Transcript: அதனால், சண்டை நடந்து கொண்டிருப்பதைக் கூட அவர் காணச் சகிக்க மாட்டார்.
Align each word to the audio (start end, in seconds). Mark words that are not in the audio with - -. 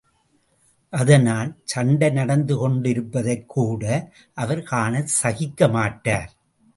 அதனால், 0.93 1.61
சண்டை 1.63 2.09
நடந்து 2.09 2.57
கொண்டிருப்பதைக் 2.57 3.47
கூட 3.47 3.83
அவர் 4.33 4.63
காணச் 4.63 5.07
சகிக்க 5.07 5.67
மாட்டார். 5.67 6.31